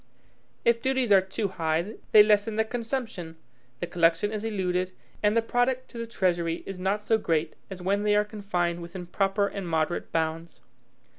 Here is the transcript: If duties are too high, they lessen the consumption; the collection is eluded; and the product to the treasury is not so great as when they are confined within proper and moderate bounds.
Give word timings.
If 0.65 0.81
duties 0.81 1.11
are 1.11 1.21
too 1.21 1.47
high, 1.49 1.97
they 2.11 2.23
lessen 2.23 2.55
the 2.55 2.63
consumption; 2.65 3.35
the 3.81 3.85
collection 3.85 4.31
is 4.31 4.43
eluded; 4.43 4.93
and 5.21 5.37
the 5.37 5.43
product 5.43 5.91
to 5.91 5.99
the 5.99 6.07
treasury 6.07 6.63
is 6.65 6.79
not 6.79 7.03
so 7.03 7.19
great 7.19 7.53
as 7.69 7.83
when 7.83 8.01
they 8.01 8.15
are 8.15 8.25
confined 8.25 8.81
within 8.81 9.05
proper 9.05 9.45
and 9.47 9.67
moderate 9.69 10.11
bounds. 10.11 10.63